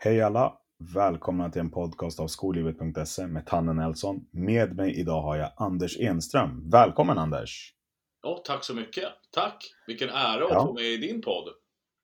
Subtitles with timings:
[0.00, 0.52] Hej alla!
[0.94, 4.20] Välkomna till en podcast av skollivet.se med Tanne Nelson.
[4.32, 6.70] Med mig idag har jag Anders Enström.
[6.70, 7.72] Välkommen Anders!
[8.22, 9.04] Ja, tack så mycket.
[9.34, 9.64] Tack!
[9.86, 10.66] Vilken ära att Ja.
[10.66, 11.44] få med i din podd.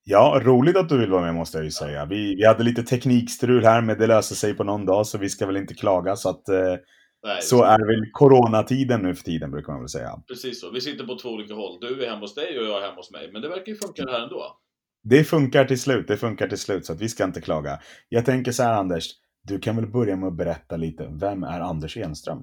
[0.05, 2.05] Ja, roligt att du vill vara med måste jag ju säga.
[2.07, 5.29] Vi, vi hade lite teknikstrul här men det löser sig på någon dag så vi
[5.29, 6.16] ska väl inte klaga.
[6.16, 6.74] Så, att, eh,
[7.23, 10.23] Nej, så är väl coronatiden nu för tiden brukar man väl säga.
[10.29, 10.70] Precis så.
[10.70, 11.79] Vi sitter på två olika håll.
[11.80, 13.33] Du är hemma hos dig och jag är hemma hos mig.
[13.33, 14.61] Men det verkar ju funka här ändå.
[15.05, 17.79] Det funkar till slut, det funkar till slut så att vi ska inte klaga.
[18.09, 19.05] Jag tänker så här Anders,
[19.43, 21.09] du kan väl börja med att berätta lite.
[21.21, 22.39] Vem är Anders Enström?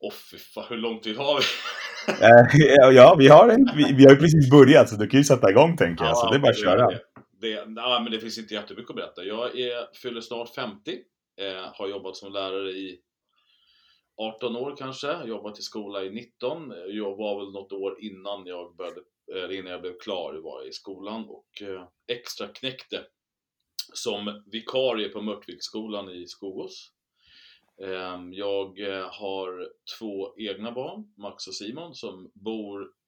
[0.00, 1.44] Åh fy fan, hur lång tid har vi?
[2.08, 5.24] Eh, ja, vi har, en, vi, vi har ju precis börjat så du kan ju
[5.24, 6.16] sätta igång tänker jag.
[6.16, 6.86] Så det är bara att köra.
[6.86, 7.00] Det.
[7.40, 9.22] Det, nej, men det finns inte jättemycket att berätta.
[9.22, 10.90] Jag är, fyller snart 50.
[11.40, 12.98] Eh, har jobbat som lärare i
[14.16, 15.24] 18 år kanske.
[15.24, 16.72] Jobbat i skola i 19.
[16.88, 19.00] Jag var väl något år innan jag, började,
[19.34, 23.06] Eh, innan jag blev klar var jag i skolan och eh, extra knäckte
[23.94, 26.92] som vikarie på Mörtviksskolan i Skogås.
[27.82, 29.68] Ehm, jag eh, har
[29.98, 32.98] två egna barn, Max och Simon, som bor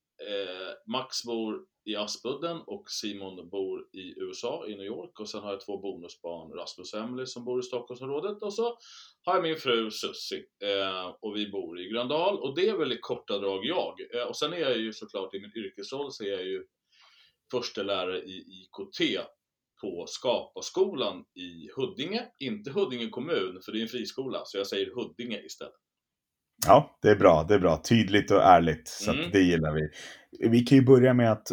[0.87, 5.21] Max bor i Aspudden och Simon bor i USA, i New York.
[5.21, 8.43] Och sen har jag två bonusbarn, Rasmus och Emily, som bor i Stockholmsområdet.
[8.43, 8.79] Och så
[9.25, 12.39] har jag min fru Sussi eh, och vi bor i Gröndal.
[12.39, 13.95] Och det är väl i korta drag jag.
[14.15, 16.65] Eh, och sen är jag ju såklart i min yrkesroll så är jag ju
[17.51, 19.21] första lärare i IKT
[19.81, 22.23] på Skaparskolan i Huddinge.
[22.39, 25.75] Inte Huddinge kommun, för det är en friskola, så jag säger Huddinge istället.
[26.67, 27.45] Ja, det är bra.
[27.49, 27.83] Det är bra.
[27.89, 28.89] Tydligt och ärligt.
[28.89, 29.31] Så Mm.
[29.31, 29.89] det gillar vi.
[30.49, 31.49] Vi kan ju börja med att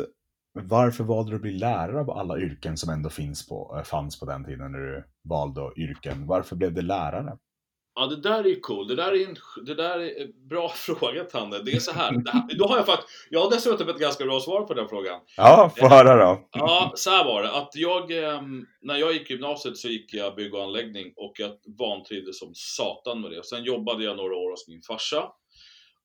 [0.64, 4.20] varför valde du att bli lärare av alla yrken som ändå finns på, eh, fanns
[4.20, 6.28] på den tiden när du valde yrken?
[6.28, 7.38] Varför blev det lärare?
[8.00, 8.88] Ja, det där är ju cool.
[8.88, 11.60] Det där är en det där är bra fråga, Tanne.
[11.60, 12.12] Det är så här.
[12.12, 15.20] Här då har jag faktiskt, jag har dessutom ett ganska bra svar på den frågan.
[15.38, 16.48] Ja, få höra då.
[16.52, 17.52] Ja, så här var det.
[17.52, 21.34] Att jag, ehm, när jag gick i gymnasiet så gick jag bygg och anläggning och
[21.36, 23.46] jag vantrivdes som satan med det.
[23.46, 25.24] Sen jobbade jag några år hos min farsa.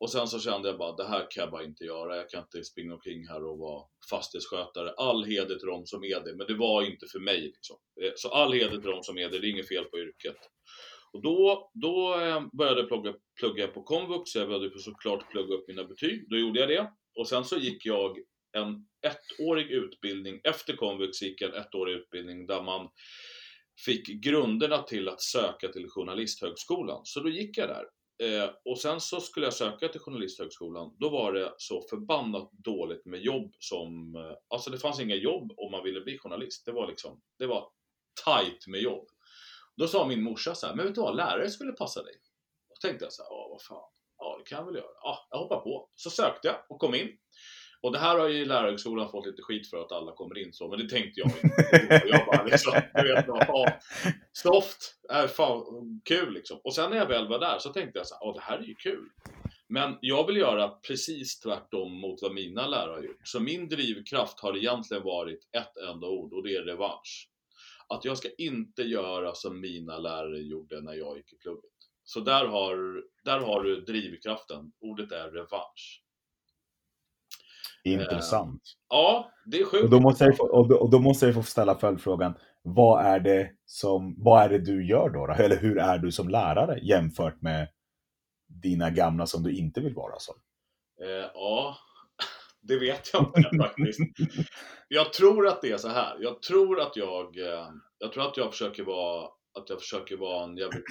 [0.03, 2.17] Och sen så kände jag bara, det här kan jag bara inte göra.
[2.17, 4.91] Jag kan inte springa omkring här och vara fastighetsskötare.
[4.97, 7.41] All heder till dem som är det, men det var inte för mig.
[7.41, 7.77] Liksom.
[8.03, 10.37] Eh, så all heder till dem som är det, det är inget fel på yrket.
[11.13, 15.69] Och då, då eh, började jag plugga, plugga på komvux, jag började såklart plugga upp
[15.69, 16.31] mina betyg.
[16.31, 16.91] Då gjorde jag det.
[17.19, 18.19] Och sen så gick jag
[18.57, 22.89] en ettårig utbildning, efter komvux gick jag en ettårig utbildning där man
[23.85, 27.01] fick grunderna till att söka till Journalisthögskolan.
[27.05, 27.85] Så då gick jag där.
[28.19, 30.97] Eh, och sen så skulle jag söka till Journalisthögskolan.
[30.99, 34.15] Då var det så förbannat dåligt med jobb som...
[34.15, 36.67] Eh, alltså det fanns inga jobb om man ville bli journalist.
[36.67, 37.23] Det var liksom...
[37.39, 37.69] Det var
[38.25, 39.09] tight med jobb.
[39.77, 42.15] Då sa min morsa så här, men vet du vad, lärare skulle passa dig.
[42.69, 44.95] Då tänkte jag så här, ja vad fan, ja det kan jag väl göra.
[45.03, 45.91] Ja, jag hoppar på.
[45.95, 47.19] Så sökte jag och kom in.
[47.83, 50.69] Och det här har ju lärarhögskolan fått lite skit för att alla kommer in så,
[50.69, 52.03] men det tänkte jag inte.
[52.09, 53.81] Jag bara liksom, du vet, ja,
[54.33, 55.65] soft, är fan
[56.05, 56.61] kul liksom.
[56.65, 58.59] Och sen när jag väl var där så tänkte jag så här, ja det här
[58.59, 59.09] är ju kul.
[59.69, 63.29] Men jag vill göra precis tvärtom mot vad mina lärare har gjort.
[63.29, 67.29] Så min drivkraft har egentligen varit ett enda ord och det är revansch.
[67.89, 71.71] Att jag ska inte göra som mina lärare gjorde när jag gick i plugget.
[72.05, 74.73] Så där har, där har du drivkraften.
[74.81, 76.02] Ordet är revansch.
[77.85, 78.63] Intressant.
[78.89, 79.85] Ja, det är sjukt.
[79.85, 82.35] Och då, måste jag få, och, då, och då måste jag få ställa följdfrågan.
[82.63, 85.33] Vad är, det som, vad är det du gör då, då?
[85.33, 87.69] Eller hur är du som lärare jämfört med
[88.63, 90.35] dina gamla som du inte vill vara som?
[91.03, 91.77] Eh, ja,
[92.63, 94.01] det vet jag inte faktiskt.
[94.89, 96.17] Jag tror att det är så här.
[96.21, 99.25] Jag tror att jag, eh, jag tror att jag försöker vara,
[99.59, 100.85] att jag försöker vara en jävligt,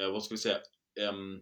[0.00, 0.58] eh, vad ska vi säga,
[1.00, 1.40] Em,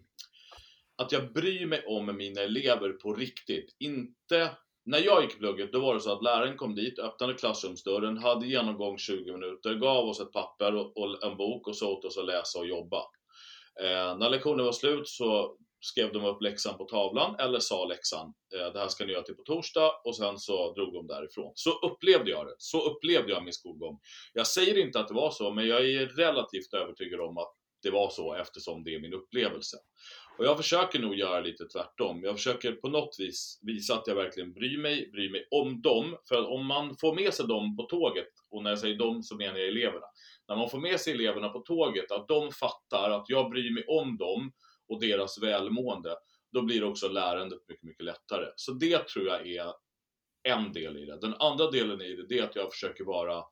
[0.97, 3.75] att jag bryr mig om mina elever på riktigt.
[3.79, 4.51] Inte,
[4.87, 8.17] när jag gick i plugget då var det så att läraren kom dit, öppnade klassrumsdörren,
[8.17, 12.05] hade genomgång 20 minuter, gav oss ett papper och, och en bok och så åt
[12.05, 13.03] oss att läsa och jobba.
[13.81, 18.33] Eh, när lektionen var slut så skrev de upp läxan på tavlan eller sa läxan,
[18.55, 21.51] eh, det här ska ni göra till på torsdag och sen så drog de därifrån.
[21.55, 22.55] Så upplevde jag det.
[22.57, 23.99] Så upplevde jag min skolgång.
[24.33, 27.53] Jag säger inte att det var så, men jag är relativt övertygad om att
[27.83, 29.77] det var så eftersom det är min upplevelse.
[30.37, 32.23] Och jag försöker nog göra lite tvärtom.
[32.23, 36.17] Jag försöker på något vis visa att jag verkligen bryr mig, bryr mig om dem.
[36.29, 39.23] För att om man får med sig dem på tåget, och när jag säger dem
[39.23, 40.05] så menar jag eleverna.
[40.47, 43.85] När man får med sig eleverna på tåget, att de fattar att jag bryr mig
[43.87, 44.51] om dem
[44.87, 46.15] och deras välmående,
[46.51, 48.45] då blir också lärandet mycket, mycket lättare.
[48.55, 49.73] Så det tror jag är
[50.47, 51.19] en del i det.
[51.21, 53.43] Den andra delen i det, det är att jag försöker vara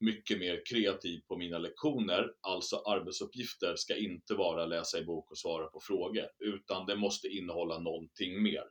[0.00, 2.30] mycket mer kreativ på mina lektioner.
[2.40, 7.28] Alltså arbetsuppgifter ska inte vara läsa i bok och svara på frågor, utan det måste
[7.28, 8.64] innehålla någonting mer.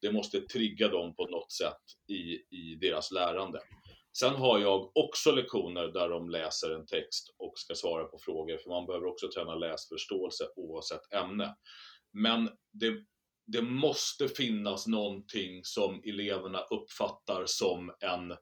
[0.00, 3.60] Det måste trigga dem på något sätt i, i deras lärande.
[4.18, 8.58] Sen har jag också lektioner där de läser en text och ska svara på frågor,
[8.58, 11.56] för man behöver också träna läsförståelse oavsett ämne.
[12.12, 13.04] Men det,
[13.52, 18.36] det måste finnas någonting som eleverna uppfattar som en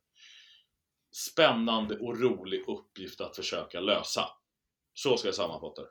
[1.17, 4.25] spännande och rolig uppgift att försöka lösa.
[4.95, 5.89] Så ska jag sammanfatta det.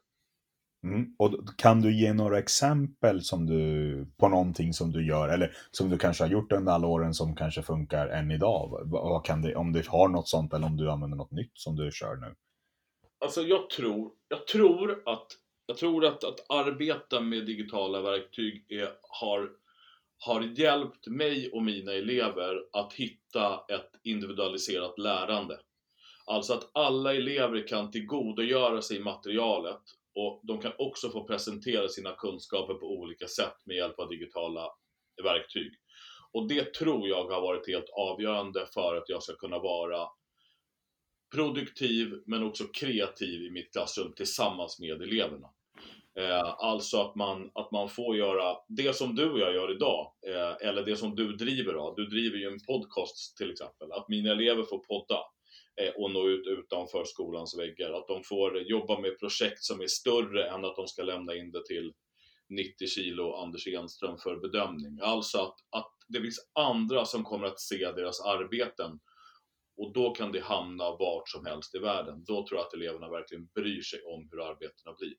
[0.87, 1.15] Mm.
[1.19, 5.89] Och kan du ge några exempel som du, på någonting som du gör, eller som
[5.89, 8.81] du kanske har gjort under alla åren som kanske funkar än idag?
[8.85, 11.75] Vad, kan det, om du har något sånt eller om du använder något nytt som
[11.75, 12.35] du kör nu?
[13.25, 15.27] Alltså jag tror, jag tror att,
[15.65, 19.51] jag tror att, att arbeta med digitala verktyg är, har,
[20.17, 25.59] har hjälpt mig och mina elever att hitta ett individualiserat lärande.
[26.25, 29.81] Alltså att alla elever kan tillgodogöra sig materialet
[30.15, 34.69] och de kan också få presentera sina kunskaper på olika sätt med hjälp av digitala
[35.23, 35.71] verktyg.
[36.31, 40.07] Och det tror jag har varit helt avgörande för att jag ska kunna vara
[41.35, 45.47] produktiv men också kreativ i mitt klassrum tillsammans med eleverna.
[46.19, 50.11] Eh, alltså att man, att man får göra det som du och jag gör idag,
[50.27, 51.95] eh, eller det som du driver av.
[51.95, 55.19] Du driver ju en podcast till exempel, att mina elever får podda.
[55.81, 57.91] Eh, och nå ut utanför skolans väggar.
[57.91, 61.51] Att de får jobba med projekt som är större än att de ska lämna in
[61.51, 61.93] det till
[62.49, 64.99] 90 kilo Anders Enström för bedömning.
[65.01, 68.99] Alltså att, att det finns andra som kommer att se deras arbeten
[69.77, 72.23] och då kan det hamna vart som helst i världen.
[72.27, 75.15] Då tror jag att eleverna verkligen bryr sig om hur arbetena blir.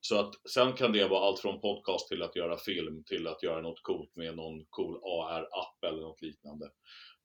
[0.00, 3.42] Så att sen kan det vara allt från podcast till att göra film till att
[3.42, 6.70] göra något coolt med någon cool AR-app eller något liknande.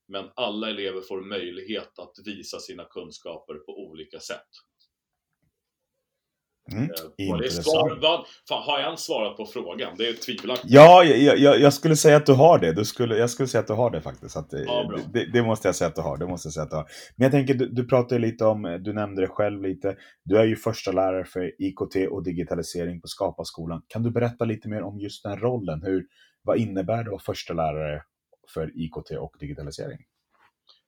[0.07, 4.49] Men alla elever får möjlighet att visa sina kunskaper på olika sätt.
[6.71, 9.95] Mm, eh, svar, vad, fan, har jag ens svarat på frågan?
[9.97, 10.73] Det är tvivelaktigt.
[10.73, 12.73] Ja, jag, jag, jag, skulle säga att du har det.
[12.73, 14.37] Du skulle, jag skulle säga att du har det faktiskt.
[14.37, 16.17] Att, ja, det, det, måste jag säga att du har.
[16.17, 16.85] Det måste jag säga att du har.
[17.15, 19.95] Men jag tänker, du, du pratade lite om, du nämnde det själv lite.
[20.23, 23.81] Du är ju första lärare för IKT och digitalisering på Skapa-skolan.
[23.87, 25.81] Kan du berätta lite mer om just den rollen?
[25.83, 26.05] Hur,
[26.43, 28.03] vad innebär det att vara första lärare
[28.53, 29.99] för IKT och digitalisering?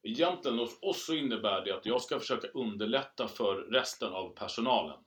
[0.03, 4.97] Egentligen hos oss så innebär det att jag ska försöka underlätta för resten av personalen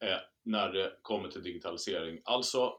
[0.00, 2.20] eh, när det kommer till digitalisering.
[2.24, 2.76] Alltså,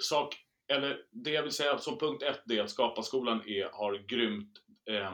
[0.00, 0.36] sak,
[0.72, 4.52] eller det jag vill säga som punkt ett, det är att Skapaskolan är, har grymt
[4.90, 5.12] eh,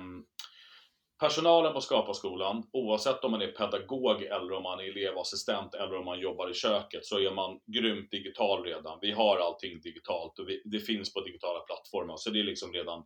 [1.21, 6.05] Personalen på Skapaskolan, oavsett om man är pedagog eller om man är elevassistent eller om
[6.05, 8.99] man jobbar i köket, så är man grymt digital redan.
[9.03, 12.73] Vi har allting digitalt och vi, det finns på digitala plattformar, så det är liksom
[12.73, 13.05] redan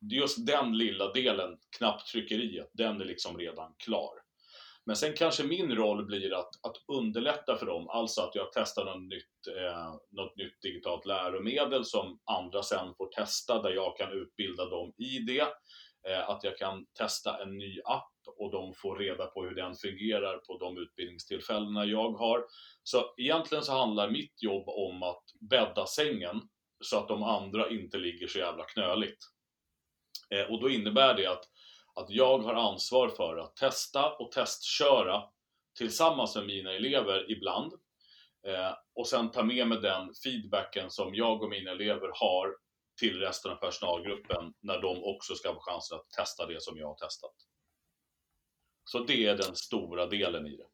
[0.00, 4.25] just den lilla delen, knapptryckeriet, den är liksom redan klar.
[4.86, 8.84] Men sen kanske min roll blir att, att underlätta för dem, alltså att jag testar
[8.84, 14.12] något nytt, eh, något nytt digitalt läromedel som andra sen får testa, där jag kan
[14.12, 15.46] utbilda dem i det.
[16.08, 19.74] Eh, att jag kan testa en ny app och de får reda på hur den
[19.74, 22.44] fungerar på de utbildningstillfällena jag har.
[22.82, 26.40] Så egentligen så handlar mitt jobb om att bädda sängen
[26.80, 29.18] så att de andra inte ligger så jävla knöligt.
[30.30, 31.44] Eh, och då innebär det att,
[31.96, 35.22] att jag har ansvar för att testa och testköra
[35.78, 37.72] tillsammans med mina elever ibland
[38.46, 42.56] eh, och sen ta med mig den feedbacken som jag och mina elever har
[43.00, 46.86] till resten av personalgruppen när de också ska få chansen att testa det som jag
[46.86, 47.34] har testat.
[48.84, 50.66] Så det är den stora delen i det.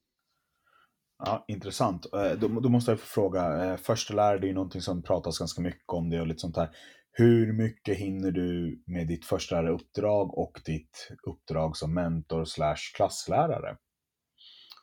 [1.19, 2.15] Ja, intressant.
[2.15, 5.39] Eh, då, då måste jag få fråga, eh, förstelärare, det är ju någonting som pratas
[5.39, 6.77] ganska mycket om det och lite sånt här.
[7.15, 13.77] Hur mycket hinner du med ditt första uppdrag och ditt uppdrag som mentor slash klasslärare?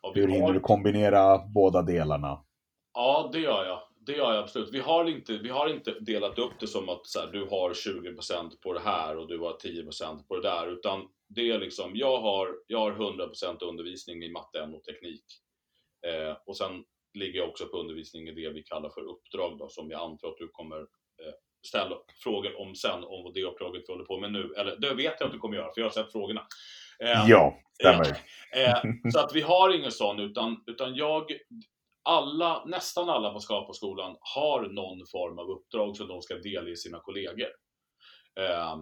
[0.01, 2.45] Ja, Hur hinner du kombinera båda delarna?
[2.93, 3.79] Ja, det gör jag.
[4.05, 4.73] Det gör jag absolut.
[4.73, 7.73] Vi har inte, vi har inte delat upp det som att så här, du har
[7.73, 10.67] 20% på det här och du har 10% på det där.
[10.67, 15.25] Utan det är liksom, jag har, jag har 100% undervisning i matte, och teknik.
[16.07, 16.83] Eh, och sen
[17.13, 20.27] ligger jag också på undervisning i det vi kallar för uppdrag då, som jag antar
[20.27, 20.85] att du kommer
[21.67, 24.53] ställa frågor om sen, om det uppdraget vi håller på med nu.
[24.57, 26.41] Eller det vet jag att du kommer göra, för jag har sett frågorna.
[27.03, 28.07] Eh, ja, stämmer.
[28.55, 31.23] Eh, så att vi har ingen sån, utan, utan jag,
[32.03, 36.99] alla, nästan alla på Skapa-skolan har någon form av uppdrag som de ska delge sina
[36.99, 37.49] kollegor.
[38.39, 38.77] Eh,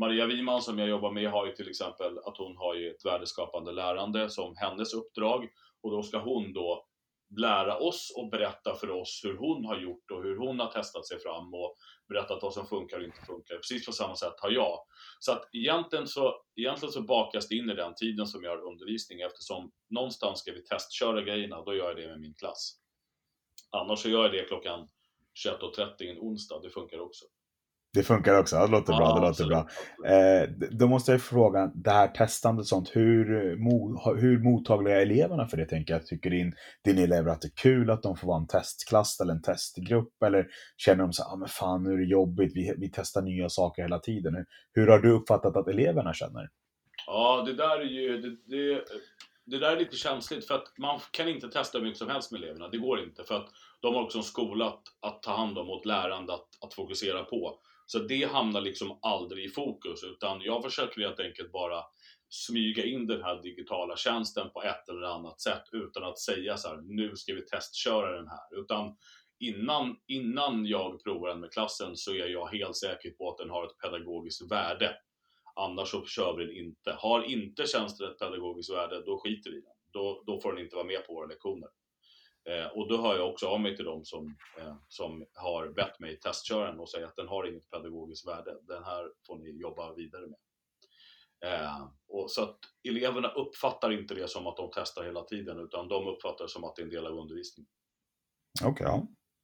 [0.00, 3.04] Maria Wiman som jag jobbar med har ju till exempel att hon har ju ett
[3.04, 5.48] värdeskapande lärande som hennes uppdrag
[5.82, 6.87] och då ska hon då
[7.36, 11.06] lära oss och berätta för oss hur hon har gjort och hur hon har testat
[11.06, 11.76] sig fram och
[12.08, 13.56] berättat vad som funkar och inte funkar.
[13.56, 14.78] Precis på samma sätt har jag.
[15.20, 18.70] Så att egentligen så, egentligen så bakas det in i den tiden som jag har
[18.70, 22.80] undervisning eftersom någonstans ska vi testköra grejerna, då gör jag det med min klass.
[23.70, 24.88] Annars så gör jag det klockan
[25.46, 27.24] 21.30 en onsdag, det funkar också.
[27.98, 29.14] Det funkar också, det låter bra.
[29.14, 29.68] det låter bra.
[30.12, 35.00] Eh, då måste jag fråga, det här testandet och sånt, hur, mo, hur mottagliga är
[35.00, 35.66] eleverna för det?
[35.66, 36.06] Tänker jag.
[36.06, 39.32] Tycker din, din elever att det är kul att de får vara en testklass eller
[39.32, 40.22] en testgrupp?
[40.22, 43.22] Eller känner de så här, ah, men fan nu är det jobbigt, vi, vi testar
[43.22, 44.34] nya saker hela tiden.
[44.34, 46.48] Hur, hur har du uppfattat att eleverna känner?
[47.06, 48.84] Ja, det där är ju, det, det,
[49.44, 52.32] det där är lite känsligt för att man kan inte testa hur mycket som helst
[52.32, 52.68] med eleverna.
[52.68, 53.48] Det går inte för att
[53.80, 56.74] de har också en skola att, att ta hand om och ett lärande att, att
[56.74, 57.58] fokusera på.
[57.90, 61.84] Så det hamnar liksom aldrig i fokus utan jag försöker helt enkelt bara
[62.28, 66.68] smyga in den här digitala tjänsten på ett eller annat sätt utan att säga så
[66.68, 68.60] här, nu ska vi testköra den här.
[68.60, 68.96] Utan
[69.38, 73.50] innan, innan jag provar den med klassen så är jag helt säker på att den
[73.50, 74.96] har ett pedagogiskt värde.
[75.54, 76.92] Annars så kör vi den inte.
[76.98, 79.72] Har inte tjänsten ett pedagogiskt värde, då skiter vi i den.
[79.92, 81.68] Då, då får den inte vara med på våra lektioner.
[82.48, 86.00] Eh, och då hör jag också av mig till dem som, eh, som har bett
[86.00, 88.58] mig testköra den och säga att den har inget pedagogiskt värde.
[88.62, 90.38] Den här får ni jobba vidare med.
[91.44, 95.88] Eh, och så att eleverna uppfattar inte det som att de testar hela tiden utan
[95.88, 97.70] de uppfattar det som att det är en del av undervisningen.
[98.64, 99.00] Okej, okay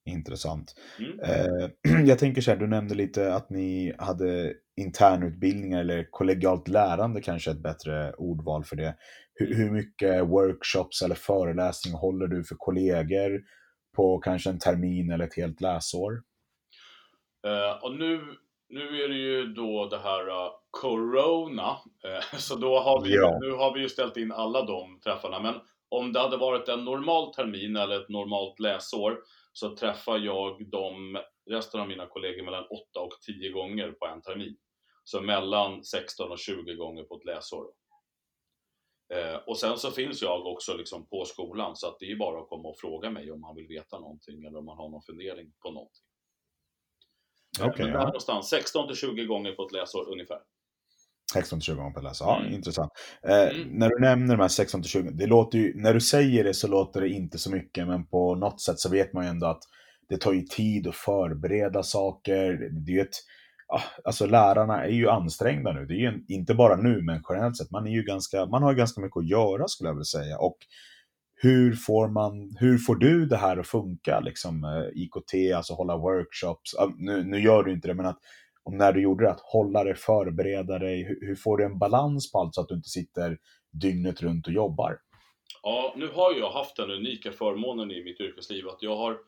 [0.07, 0.75] intressant.
[0.99, 1.21] Mm.
[1.21, 1.71] Eh,
[2.07, 7.51] jag tänker så här, du nämnde lite att ni hade internutbildningar eller kollegialt lärande kanske
[7.51, 8.97] ett bättre ordval för det.
[9.35, 13.41] Hur, hur mycket workshops eller föreläsningar håller du för kollegor
[13.97, 16.13] på kanske en termin eller ett helt läsår?
[17.47, 18.21] Uh, och nu,
[18.69, 23.39] nu är det ju då det här uh, Corona, uh, så då har vi, ja.
[23.41, 25.41] nu har vi ju ställt in alla de träffarna.
[25.41, 25.55] Men
[25.89, 29.19] om det hade varit en normal termin eller ett normalt läsår
[29.57, 31.19] så träffar jag de,
[31.51, 34.57] resten av mina kollegor mellan 8 och 10 gånger på en termin.
[35.05, 37.67] Så mellan 16 och 20 gånger på ett läsår.
[39.15, 42.41] Eh, och sen så finns jag också liksom på skolan så att det är bara
[42.41, 45.03] att komma och fråga mig om man vill veta någonting eller om man har någon
[45.03, 46.05] fundering på någonting.
[47.61, 48.05] Eh, okay, Men ja.
[48.05, 50.41] någonstans 16 till 20 gånger på ett läsår ungefär.
[51.33, 52.55] 16 till 20 gånger på ett läsår, ja mm.
[52.55, 52.93] intressant.
[53.29, 53.69] Eh, mm.
[53.69, 56.55] När du nämner de här 16 till 20, det låter ju, när du säger det
[56.55, 59.47] så låter det inte så mycket men på något sätt så vet man ju ändå
[59.47, 59.63] att
[60.09, 62.71] det tar ju tid att förbereda saker.
[62.87, 63.17] Det är ett
[64.05, 65.87] alltså lärarna är ju ansträngda nu.
[65.87, 67.71] Det är ju inte bara nu, men generellt sett.
[67.71, 70.39] Man, är ju ganska, man har ganska mycket att göra skulle jag vilja säga.
[70.39, 70.57] Och
[71.35, 74.21] hur får, man, hur får du det här att funka?
[74.21, 76.75] Liksom, eh, IKT, alltså hålla workshops.
[76.99, 78.19] Nu, nu gör du inte det, men att
[78.65, 81.05] om när du gjorde det, att hålla dig, förbereda dig.
[81.05, 83.39] Hur, hur får du en balans på allt så att du inte sitter
[83.73, 84.99] dygnet runt och jobbar?
[85.63, 89.19] Ja, nu har jag haft den unika förmånen i mitt yrkesliv att jag har,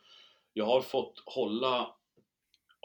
[0.52, 1.86] jag har fått hålla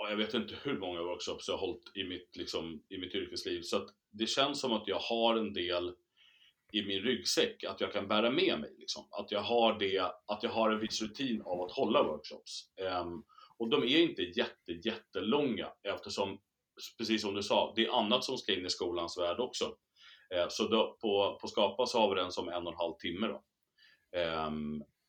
[0.10, 3.62] jag vet inte hur många workshops jag har hållit i mitt, liksom, i mitt yrkesliv.
[3.62, 5.94] Så att det känns som att jag har en del
[6.74, 8.76] i min ryggsäck att jag kan bära med mig.
[8.78, 9.08] Liksom.
[9.12, 12.64] Att, jag har det, att jag har en viss rutin av att hålla workshops.
[13.02, 13.24] Um,
[13.62, 16.40] och de är inte jätte, jättelånga eftersom,
[16.98, 19.76] precis som du sa, det är annat som ska in i skolans värld också.
[20.36, 22.94] Eh, så då, på, på Skapa så har vi den som en och en halv
[22.94, 23.28] timme.
[23.28, 23.44] Då.
[24.20, 24.52] Eh,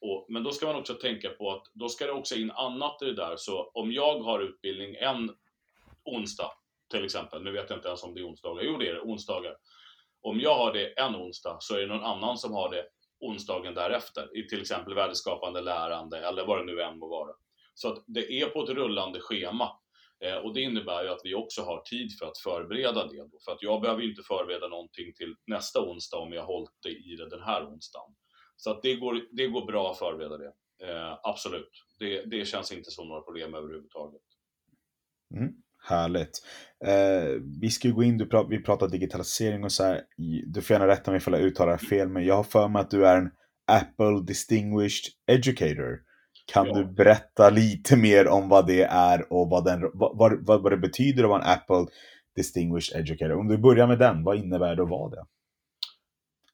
[0.00, 3.02] och, men då ska man också tänka på att då ska det också in annat
[3.02, 3.36] i det där.
[3.36, 5.30] Så om jag har utbildning en
[6.04, 6.52] onsdag
[6.90, 9.00] till exempel, nu vet jag inte ens om det är onsdagar, jo det är det,
[9.00, 9.56] onsdagar.
[10.20, 12.84] Om jag har det en onsdag så är det någon annan som har det
[13.20, 17.32] onsdagen därefter, i till exempel värdeskapande lärande eller vad det nu än må vara.
[17.74, 19.68] Så att det är på ett rullande schema
[20.24, 23.16] eh, och det innebär ju att vi också har tid för att förbereda det.
[23.16, 23.38] Då.
[23.44, 26.90] För att jag behöver ju inte förbereda någonting till nästa onsdag om jag hållit det
[26.90, 28.14] i det den här onsdagen.
[28.56, 30.52] Så att det, går, det går bra att förbereda det.
[30.82, 31.70] Eh, absolut.
[31.98, 34.22] Det, det känns inte som några problem överhuvudtaget.
[35.34, 35.52] Mm,
[35.88, 36.46] härligt.
[36.84, 40.02] Eh, vi ska gå in, du pra, vi pratar digitalisering och så här.
[40.46, 42.90] Du får gärna rätta mig ifall jag uttalar fel, men jag har för mig att
[42.90, 43.30] du är en
[43.66, 46.11] Apple Distinguished Educator.
[46.52, 46.74] Kan ja.
[46.74, 50.76] du berätta lite mer om vad det är och vad, den, vad, vad, vad det
[50.76, 51.86] betyder att vara en Apple
[52.36, 53.36] Distinguished Educator?
[53.36, 55.24] Om du börjar med den, vad innebär det att vara det?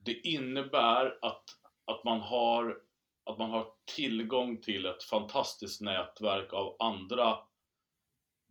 [0.05, 1.45] Det innebär att
[1.88, 2.78] att man har,
[3.25, 7.38] att man har tillgång till ett fantastiskt nätverk av andra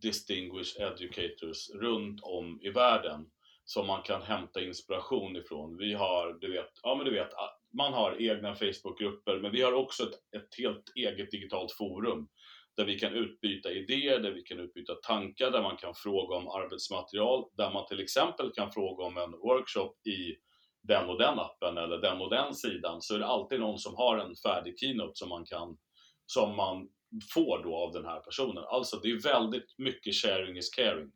[0.02, 3.26] distinguished educators runt om i världen
[3.64, 5.76] som man kan hämta inspiration ifrån.
[5.76, 7.30] Vi har, du vet, ja men du vet,
[7.76, 12.28] man har egna Facebookgrupper, men vi har också ett, ett helt eget digitalt forum
[12.76, 16.48] där vi kan utbyta idéer, där vi kan utbyta tankar, där man kan fråga om
[16.48, 20.36] arbetsmaterial, där man till exempel kan fråga om en workshop i
[20.82, 23.96] den och den appen eller den och den sidan så är det alltid någon som
[23.96, 25.76] har en färdig keynote som man kan
[26.26, 26.88] som man
[27.34, 28.64] får då av den här personen.
[28.64, 31.10] Alltså det är väldigt mycket sharing is caring.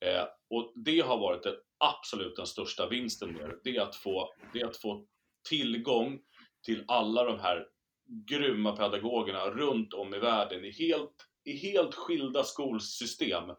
[0.00, 3.58] Eh, och det har varit det, absolut den största vinsten med det.
[3.64, 5.06] Det är, att få, det är att få
[5.48, 6.20] tillgång
[6.64, 7.66] till alla de här
[8.08, 11.14] grymma pedagogerna runt om i världen i helt,
[11.44, 13.52] i helt skilda skolsystem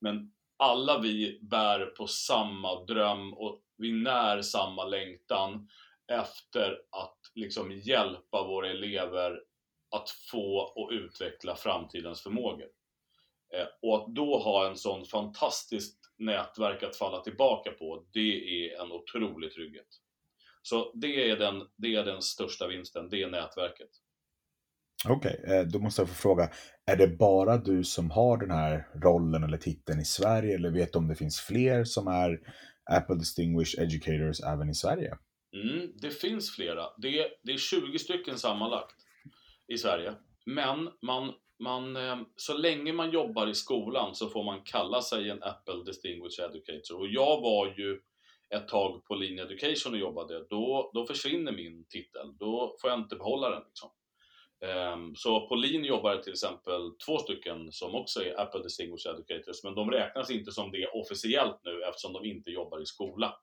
[0.00, 5.68] Men alla vi bär på samma dröm och vi när samma längtan
[6.12, 9.40] efter att liksom hjälpa våra elever
[9.90, 12.68] att få och utveckla framtidens förmågor.
[13.54, 18.82] Eh, och att då ha en sån fantastiskt nätverk att falla tillbaka på, det är
[18.82, 19.88] en otrolig trygghet.
[20.62, 23.90] Så det är den, det är den största vinsten, det är nätverket.
[25.08, 26.50] Okej, okay, eh, då måste jag få fråga,
[26.86, 30.92] är det bara du som har den här rollen eller titeln i Sverige eller vet
[30.92, 32.40] du om det finns fler som är
[32.90, 35.18] Apple Distinguished Educators även i Sverige?
[35.56, 36.86] Mm, det finns flera.
[36.98, 38.96] Det är, det är 20 stycken sammanlagt
[39.68, 40.14] i Sverige.
[40.46, 45.30] Men man, man, eh, så länge man jobbar i skolan så får man kalla sig
[45.30, 46.98] en Apple Distinguished Educator.
[46.98, 48.00] Och jag var ju
[48.54, 52.36] ett tag på Lean Education och jobbade, då, då försvinner min titel.
[52.38, 53.62] Då får jag inte behålla den.
[53.66, 53.90] Liksom.
[54.94, 59.64] Um, så på Lean jobbar till exempel två stycken som också är Apple Distinguished Educators,
[59.64, 63.34] men de räknas inte som det officiellt nu eftersom de inte jobbar i skola.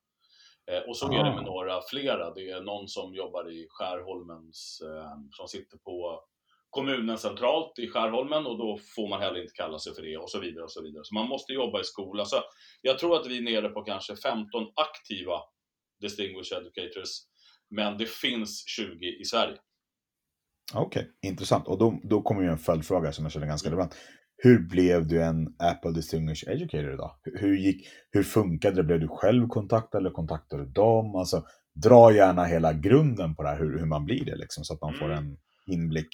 [0.72, 1.52] Uh, och så är det med ah.
[1.52, 2.34] några flera.
[2.34, 6.24] Det är någon som jobbar i Skärholmens, uh, som sitter på
[6.70, 10.32] kommunen centralt i Skärholmen och då får man heller inte kalla sig för det och
[10.32, 11.04] så vidare och så vidare.
[11.04, 12.26] Så man måste jobba i skola.
[12.26, 12.36] Så
[12.82, 14.46] jag tror att vi är nere på kanske 15
[14.76, 15.40] aktiva
[16.02, 17.10] Distinguished Educators,
[17.70, 19.58] men det finns 20 i Sverige.
[20.74, 21.68] Okej, okay, intressant.
[21.68, 23.78] Och då, då kommer ju en följdfråga som jag känner ganska mm.
[23.78, 23.96] relevant.
[24.38, 27.20] Hur blev du en Apple Distinguished Educator då?
[27.24, 28.84] Hur, gick, hur funkade det?
[28.84, 31.16] Blev du själv kontaktad eller kontaktade du dem?
[31.16, 31.44] Alltså,
[31.84, 34.82] dra gärna hela grunden på det här, hur, hur man blir det liksom, så att
[34.82, 35.18] man får mm.
[35.18, 35.38] en
[35.74, 36.10] inblick.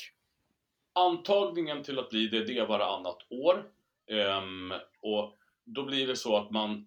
[0.95, 3.65] Antagningen till att bli det, det är varannat år.
[4.11, 6.85] Um, och då blir det så att man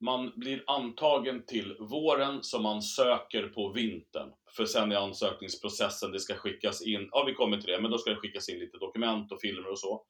[0.00, 4.32] man blir antagen till våren som man söker på vintern.
[4.56, 7.98] För sen i ansökningsprocessen, det ska skickas in, ja vi kommer till det, men då
[7.98, 10.04] ska det skickas in lite dokument och filmer och så.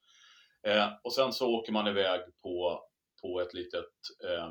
[0.66, 2.80] Eh, och sen så åker man iväg på,
[3.22, 3.90] på ett litet,
[4.24, 4.50] eh,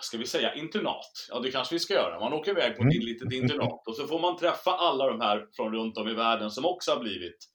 [0.00, 1.26] ska vi säga internat?
[1.28, 2.20] Ja det kanske vi ska göra.
[2.20, 3.06] Man åker iväg på ett mm.
[3.06, 6.50] litet internat och så får man träffa alla de här från runt om i världen
[6.50, 7.51] som också har blivit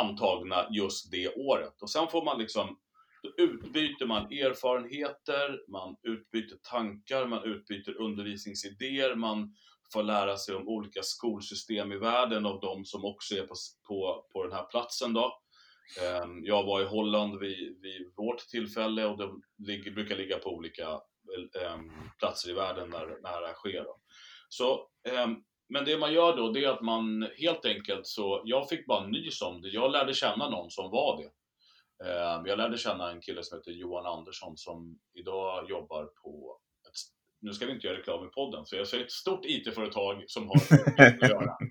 [0.00, 1.82] antagna just det året.
[1.82, 2.78] Och sen får man liksom
[3.22, 9.54] då utbyter man erfarenheter, man utbyter tankar, man utbyter undervisningsidéer, man
[9.92, 13.54] får lära sig om olika skolsystem i världen av de som också är på,
[13.88, 15.12] på, på den här platsen.
[15.12, 15.40] Då.
[16.02, 20.50] Ehm, jag var i Holland vid, vid vårt tillfälle och de ligger, brukar ligga på
[20.54, 23.84] olika eh, ehm, platser i världen när, när det här sker.
[23.84, 24.00] Då.
[24.48, 25.36] Så, ehm,
[25.68, 29.06] men det man gör då, det är att man helt enkelt så, jag fick bara
[29.06, 29.68] nys om det.
[29.68, 31.30] Jag lärde känna någon som var det.
[32.04, 36.94] Ehm, jag lärde känna en kille som heter Johan Andersson som idag jobbar på ett,
[37.40, 40.48] nu ska vi inte göra reklam i podden, så jag säger ett stort IT-företag som
[40.48, 41.56] har att göra.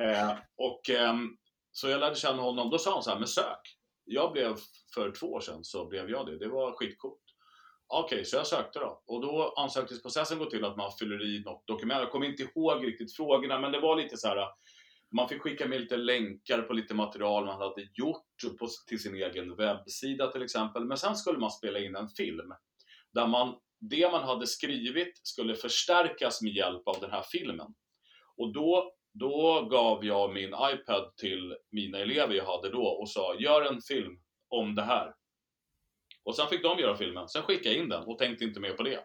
[0.00, 1.36] Ehm, och, ehm,
[1.72, 3.60] så jag lärde känna honom, då sa han så här, men sök.
[4.04, 4.56] Jag blev,
[4.94, 7.22] för två år sedan så blev jag det, det var skitcoolt.
[7.88, 9.02] Okej, okay, så jag sökte då.
[9.06, 12.00] Och då ansökningsprocessen går till att man fyller i något dokument.
[12.00, 14.48] Jag kommer inte ihåg riktigt frågorna, men det var lite så här
[15.16, 19.14] man fick skicka med lite länkar på lite material man hade gjort på, till sin
[19.14, 20.84] egen webbsida till exempel.
[20.84, 22.52] Men sen skulle man spela in en film
[23.12, 27.74] där man, det man hade skrivit skulle förstärkas med hjälp av den här filmen.
[28.36, 33.36] Och då, då gav jag min iPad till mina elever jag hade då och sa
[33.38, 35.12] gör en film om det här.
[36.26, 38.72] Och sen fick de göra filmen, sen skickade jag in den och tänkte inte mer
[38.72, 39.00] på det.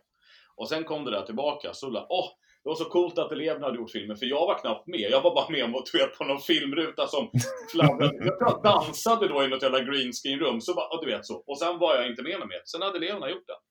[0.55, 2.29] Och sen kom det där tillbaka, så åh,
[2.63, 5.11] det var så coolt att eleverna hade gjort filmen, för jag var knappt med.
[5.11, 7.31] Jag var bara med om du vet, på någon filmruta som
[7.71, 8.25] fladdrade.
[8.25, 11.25] Jag tror jag dansade då i något jävla green screen rum, så bara, du vet
[11.25, 11.43] så.
[11.47, 12.61] Och sen var jag inte med mer.
[12.65, 13.61] Sen hade eleverna gjort den.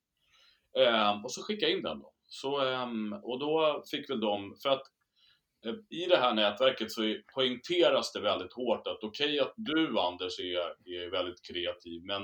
[0.87, 2.13] Um, och så skickade jag in den då.
[2.27, 4.83] Så, um, och då fick väl de, för att
[5.67, 9.99] eh, i det här nätverket så poängteras det väldigt hårt att okej okay, att du
[9.99, 10.59] Anders är,
[11.05, 12.23] är väldigt kreativ, men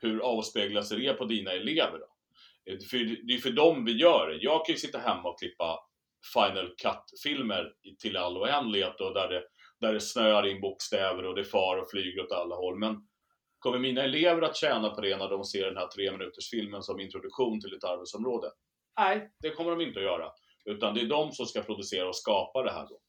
[0.00, 2.08] hur avspeglas det på dina elever då?
[2.72, 4.36] Eh, för, det är för dem vi gör det.
[4.36, 5.78] Jag kan ju sitta hemma och klippa
[6.34, 9.42] Final Cut-filmer till all oändlighet och där det,
[9.80, 12.78] där det snöar in bokstäver och det far och flyger åt alla håll.
[12.78, 12.96] Men
[13.58, 16.82] kommer mina elever att tjäna på det när de ser den här tre minuters filmen
[16.82, 18.50] som introduktion till ett arbetsområde?
[19.00, 20.30] Nej, det kommer de inte att göra.
[20.64, 23.00] Utan det är de som ska producera och skapa det här då.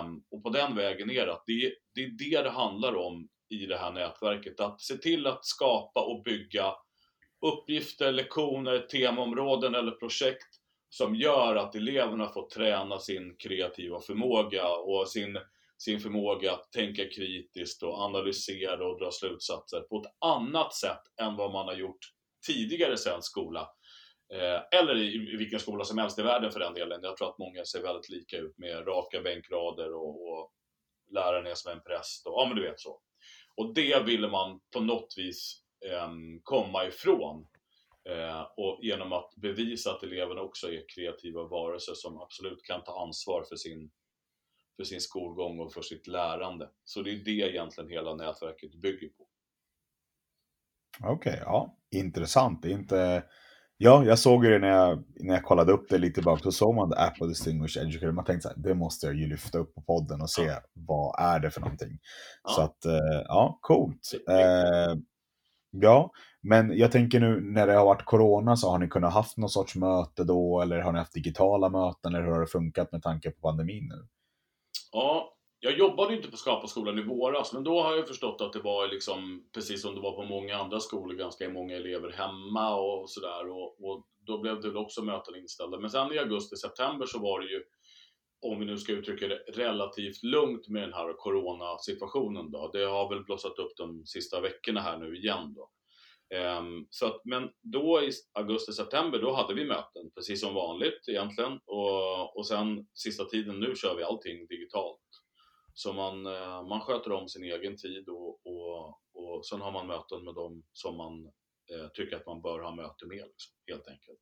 [0.00, 3.28] Um, och på den vägen är det att det, det är det det handlar om
[3.62, 4.60] i det här nätverket.
[4.60, 6.74] Att se till att skapa och bygga
[7.46, 10.48] uppgifter, lektioner, temaområden eller projekt
[10.88, 15.38] som gör att eleverna får träna sin kreativa förmåga och sin,
[15.78, 21.36] sin förmåga att tänka kritiskt och analysera och dra slutsatser på ett annat sätt än
[21.36, 21.98] vad man har gjort
[22.46, 23.68] tidigare i svensk skola.
[24.34, 27.00] Eh, eller i, i vilken skola som helst i världen för den delen.
[27.02, 30.52] Jag tror att många ser väldigt lika ut med raka bänkrader och, och
[31.10, 33.00] läraren är som en präst och ja men du vet så.
[33.56, 36.10] Och det ville man på något vis eh,
[36.42, 37.46] komma ifrån
[38.08, 43.02] Eh, och genom att bevisa att eleverna också är kreativa varelser som absolut kan ta
[43.02, 43.90] ansvar för sin,
[44.76, 46.70] för sin skolgång och för sitt lärande.
[46.84, 49.26] Så det är det egentligen hela nätverket bygger på.
[51.00, 52.62] Okej, okay, ja, intressant.
[52.62, 53.24] Det är inte...
[53.76, 56.42] Ja, jag såg det när jag, när jag kollade upp det lite bak.
[56.42, 58.12] Då såg man The App of Distinguished Educator.
[58.12, 60.60] Man tänkte så här, det måste jag ju lyfta upp på podden och se ja.
[60.72, 61.98] vad är det för någonting.
[62.44, 62.50] Ja.
[62.50, 64.10] Så att, eh, ja, coolt.
[64.28, 64.96] Eh,
[65.70, 66.10] ja,
[66.42, 69.50] men jag tänker nu när det har varit corona så har ni kunnat haft någon
[69.50, 73.02] sorts möte då eller har ni haft digitala möten eller hur har det funkat med
[73.02, 74.06] tanke på pandemin nu?
[74.92, 75.33] Ja,
[75.64, 78.88] jag jobbade inte på Skaparskolan i våras, men då har jag förstått att det var
[78.88, 83.48] liksom, precis som det var på många andra skolor, ganska många elever hemma och sådär.
[83.50, 85.80] Och, och, då blev det väl också möten inställda.
[85.80, 87.62] Men sen i augusti-september så var det ju,
[88.40, 92.70] om vi nu ska uttrycka det, relativt lugnt med den här coronasituationen då.
[92.72, 95.70] Det har väl blossat upp de sista veckorna här nu igen då.
[96.58, 101.60] Um, så att, men då i augusti-september, då hade vi möten precis som vanligt egentligen.
[101.66, 105.03] Och, och sen sista tiden nu kör vi allting digitalt.
[105.74, 109.86] Så man, eh, man sköter om sin egen tid och, och, och sen har man
[109.86, 111.24] möten med dem som man
[111.70, 114.20] eh, tycker att man bör ha möte med, liksom, helt enkelt.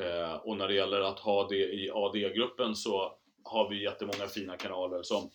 [0.00, 4.56] Eh, och när det gäller att ha det i AD-gruppen så har vi jättemånga fina
[4.56, 5.30] kanaler som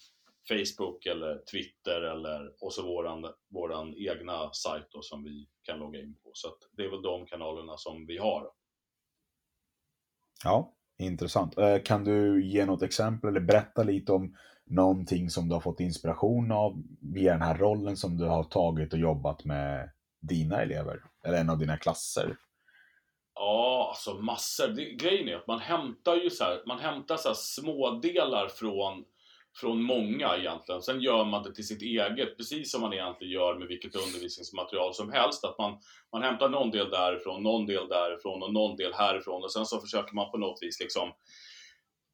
[0.47, 5.99] Facebook eller Twitter eller och så våran, våran egna sajt då, som vi kan logga
[5.99, 6.31] in på.
[6.33, 8.51] Så det är väl de kanalerna som vi har.
[10.43, 11.57] Ja, intressant.
[11.57, 14.35] Eh, kan du ge något exempel eller berätta lite om
[14.67, 18.93] någonting som du har fått inspiration av via den här rollen som du har tagit
[18.93, 19.89] och jobbat med
[20.21, 21.01] dina elever?
[21.25, 22.35] Eller en av dina klasser?
[23.33, 24.67] Ja, alltså massor.
[24.67, 29.03] Det, grejen är att man hämtar ju så här, man hämtar så här smådelar från,
[29.55, 30.81] från många egentligen.
[30.81, 34.93] Sen gör man det till sitt eget, precis som man egentligen gör med vilket undervisningsmaterial
[34.93, 35.43] som helst.
[35.43, 35.79] Att man,
[36.11, 39.81] man hämtar någon del därifrån, någon del därifrån och någon del härifrån och sen så
[39.81, 41.11] försöker man på något vis liksom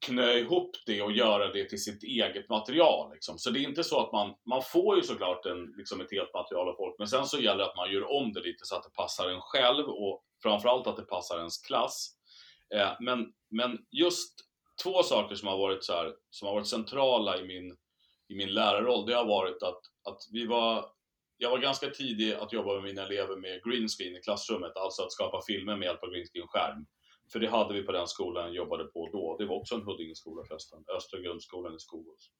[0.06, 3.12] knö ihop det och göra det till sitt eget material.
[3.12, 3.38] Liksom.
[3.38, 6.34] Så det är inte så att man, man får ju såklart en, liksom ett helt
[6.34, 8.76] material av folk, men sen så gäller det att man gör om det lite så
[8.76, 12.16] att det passar en själv och framförallt att det passar ens klass.
[12.74, 14.34] Eh, men, men just
[14.82, 17.76] två saker som har varit, så här, som har varit centrala i min,
[18.28, 20.94] i min lärarroll, det har varit att, att vi var
[21.36, 25.02] jag var ganska tidig att jobba med mina elever med green screen i klassrummet, alltså
[25.02, 26.86] att skapa filmer med hjälp av green screen-skärm.
[27.32, 29.36] För det hade vi på den skolan jag jobbade på då.
[29.38, 32.30] Det var också en Huddingeskola förresten, Östra grundskolan i Skogås.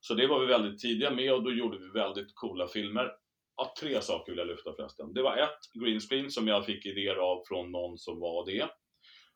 [0.00, 3.12] Så det var vi väldigt tidiga med och då gjorde vi väldigt coola filmer.
[3.56, 5.14] Ja, tre saker vill jag lyfta förresten.
[5.14, 8.68] Det var ett, greenscreen som jag fick idéer av från någon som var det.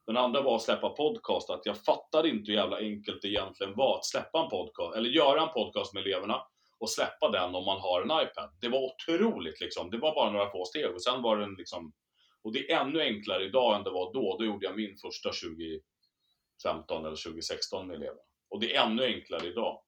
[0.06, 3.76] Den andra var att släppa podcast, att jag fattade inte hur jävla enkelt det egentligen
[3.76, 6.42] var att släppa en podcast, eller göra en podcast med eleverna
[6.78, 8.50] och släppa den om man har en iPad.
[8.60, 9.90] Det var otroligt liksom.
[9.90, 11.92] Det var bara några få steg och sen var den liksom
[12.44, 14.37] och det är ännu enklare idag än det var då.
[14.38, 18.20] Då gjorde jag min första 2015 eller 2016 med eleverna.
[18.50, 19.83] Och det är ännu enklare idag.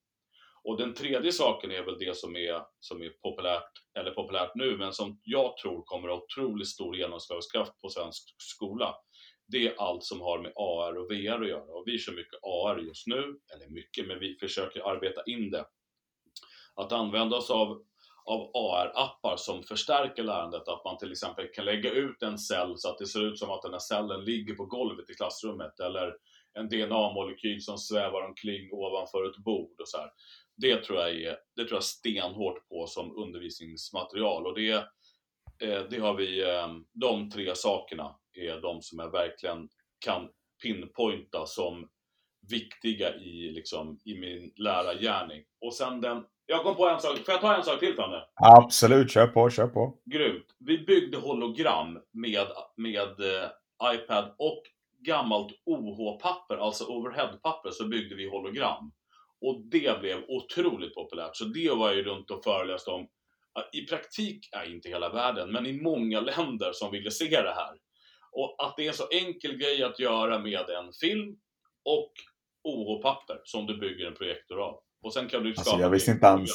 [0.64, 4.76] Och den tredje saken är väl det som är, som är populärt, eller populärt nu,
[4.76, 8.94] men som jag tror kommer att ha otroligt stor genomslagskraft på svensk skola.
[9.46, 11.72] Det är allt som har med AR och VR att göra.
[11.72, 15.66] Och vi kör mycket AR just nu, eller mycket, men vi försöker arbeta in det.
[16.74, 17.84] Att använda oss av
[18.24, 20.68] av AR-appar som förstärker lärandet.
[20.68, 23.50] Att man till exempel kan lägga ut en cell så att det ser ut som
[23.50, 25.80] att den här cellen ligger på golvet i klassrummet.
[25.80, 26.14] Eller
[26.58, 30.10] en DNA-molekyl som svävar omkring ovanför ett bord och så här.
[30.56, 34.72] Det tror jag är det tror jag stenhårt på som undervisningsmaterial och det,
[35.62, 40.28] eh, det har vi, eh, de tre sakerna är de som jag verkligen kan
[40.62, 41.88] pinpointa som
[42.50, 45.44] viktiga i, liksom, i min lärargärning.
[45.60, 47.18] Och sen den jag kom på en sak.
[47.18, 48.18] Får jag ta en sak till Fanny?
[48.34, 49.98] Absolut, kör på, kör på.
[50.04, 50.46] Grymt.
[50.58, 53.48] Vi byggde hologram med, med eh,
[53.94, 54.62] iPad och
[55.06, 58.92] gammalt OH-papper, alltså overhead-papper, så byggde vi hologram.
[59.40, 61.36] Och det blev otroligt populärt.
[61.36, 63.08] Så det var jag ju runt och föreläste om.
[63.72, 67.74] I praktik, är inte hela världen, men i många länder som ville se det här.
[68.32, 71.36] Och att det är en så enkel grej att göra med en film
[71.84, 72.12] och
[72.64, 74.80] OH-papper som du bygger en projektor av.
[75.04, 76.50] Och sen kan du skapa alltså, jag visste inte ens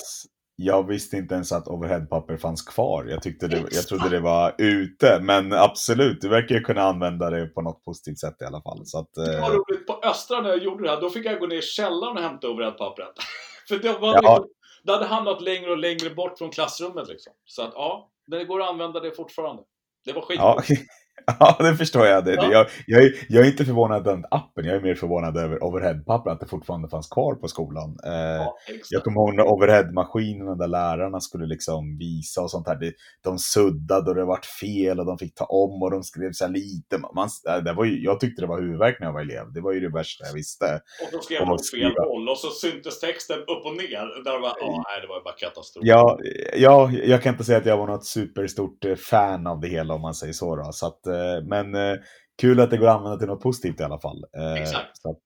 [0.62, 3.06] jag visste inte ens att overheadpapper fanns kvar.
[3.06, 5.20] Jag, tyckte det, jag trodde det var ute.
[5.22, 8.86] Men absolut, du verkar ju kunna använda det på något positivt sätt i alla fall.
[8.86, 9.56] Så att, det var eh...
[9.56, 9.88] roligt.
[9.88, 12.24] På Östra när jag gjorde det här, då fick jag gå ner i källaren och
[12.24, 13.14] hämta overheadpappret.
[13.68, 14.20] För det, var ja.
[14.20, 14.46] liksom,
[14.84, 17.08] det hade hamnat längre och längre bort från klassrummet.
[17.08, 17.34] Liksom.
[17.46, 19.64] Så att ja, det går att använda det fortfarande.
[20.06, 20.40] Det var skit.
[20.40, 20.64] Ja.
[21.40, 22.26] Ja, det förstår jag.
[22.26, 22.52] Det, ja.
[22.52, 26.32] jag, jag, är, jag är inte förvånad över appen, jag är mer förvånad över overheadpapper,
[26.32, 27.98] att det fortfarande fanns kvar på skolan.
[28.06, 28.58] Eh, ja,
[28.90, 33.38] jag kommer ihåg när overheadmaskinerna där lärarna skulle liksom visa och sånt här, det, de
[33.40, 36.52] suddade och det vart fel och de fick ta om och de skrev så här
[36.52, 36.98] lite.
[37.16, 37.30] Man,
[37.66, 39.80] det var ju, jag tyckte det var huvudvärk när jag var elev, det var ju
[39.80, 40.66] det värsta jag visste.
[41.06, 44.24] Och de skrev på fel håll och så syntes texten upp och ner.
[44.24, 45.82] Där var, oh, nej, det var bara katastrof.
[45.86, 46.20] Ja,
[46.56, 49.94] ja, jag kan inte säga att jag var något superstort eh, fan av det hela
[49.94, 50.56] om man säger så.
[50.56, 51.09] Då, så att, Eh,
[51.44, 51.98] men eh,
[52.42, 54.24] kul att det går att använda till något positivt i alla fall.
[54.38, 54.98] Eh, Exakt.
[54.98, 55.20] Så att,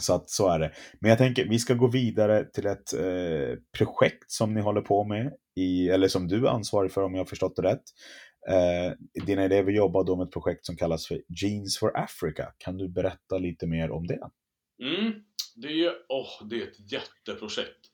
[0.00, 0.72] så att så är det.
[1.00, 5.04] Men jag tänker, vi ska gå vidare till ett eh, projekt som ni håller på
[5.04, 7.82] med, i, eller som du är ansvarig för om jag har förstått det rätt.
[8.48, 8.92] Eh,
[9.26, 12.52] dina elever jobbar då med ett projekt som kallas för Jeans for Africa.
[12.58, 14.30] Kan du berätta lite mer om det?
[14.82, 15.12] Mm,
[15.56, 17.90] det, är, oh, det är ett jätteprojekt.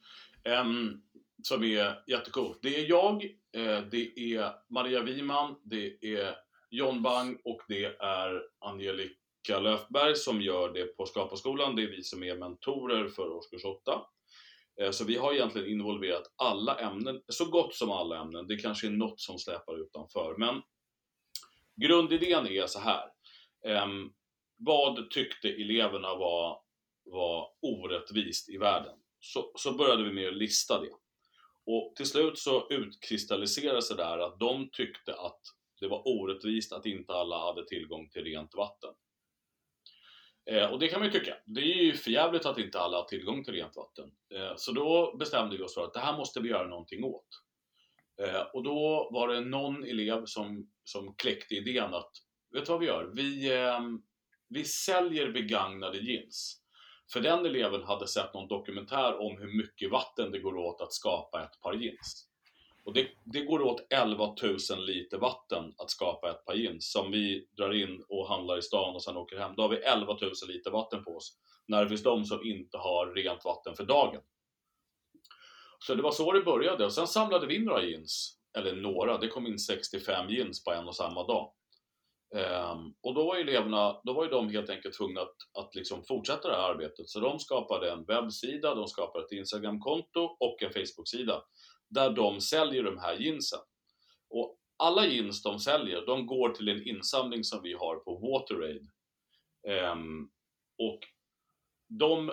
[0.63, 1.03] Um,
[1.43, 2.59] som är jättecoolt.
[2.63, 3.25] Det är jag,
[3.57, 6.35] eh, det är Maria Wiman, det är
[6.77, 11.77] John Bang och det är Angelica Löfberg som gör det på Skaparskolan.
[11.77, 14.03] Det är vi som är mentorer för årskurs 8.
[14.81, 18.47] Eh, så vi har egentligen involverat alla ämnen, så gott som alla ämnen.
[18.47, 20.35] Det kanske är något som släpar utanför.
[20.39, 20.63] Men
[21.77, 23.09] grundidén är så här.
[23.67, 24.13] Ehm,
[24.57, 26.61] vad tyckte eleverna var,
[27.05, 28.99] var orättvist i världen?
[29.21, 30.91] Så, så började vi med att lista det.
[31.67, 35.41] Och till slut så utkristalliserade sig där att de tyckte att
[35.81, 38.95] det var orättvist att inte alla hade tillgång till rent vatten.
[40.51, 41.37] Eh, och det kan man ju tycka.
[41.47, 44.11] Det är ju förjävligt att inte alla har tillgång till rent vatten.
[44.35, 47.29] Eh, så då bestämde vi oss för att det här måste vi göra någonting åt.
[48.23, 52.11] Eh, och då var det någon elev som, som kläckte idén att,
[52.53, 53.11] vet du vad vi gör?
[53.15, 53.81] Vi, eh,
[54.49, 56.63] vi säljer begagnade jeans.
[57.13, 60.93] För den eleven hade sett någon dokumentär om hur mycket vatten det går åt att
[60.93, 62.29] skapa ett par jeans.
[62.87, 67.11] Och det, det, går åt 11 000 liter vatten att skapa ett par jeans som
[67.11, 69.55] vi drar in och handlar i stan och sen åker hem.
[69.57, 71.39] Då har vi 11 000 liter vatten på oss.
[71.67, 74.21] När det finns de som inte har rent vatten för dagen.
[75.79, 78.39] Så det var så det började och sen samlade vi in några jeans.
[78.59, 81.53] Eller några, det kom in 65 jeans på en och samma dag.
[82.35, 86.05] Um, och då var eleverna, då var ju de helt enkelt tvungna att, att liksom
[86.05, 87.09] fortsätta det här arbetet.
[87.09, 91.43] Så de skapade en webbsida, de skapade ett Instagramkonto och en facebooksida
[91.89, 93.61] där de säljer de här jeansen.
[94.31, 98.89] Och alla jeans de säljer, de går till en insamling som vi har på WaterAid.
[99.69, 100.29] Um, ehm,
[100.79, 101.01] och
[101.89, 102.33] de,